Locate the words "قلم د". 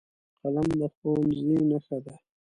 0.41-0.81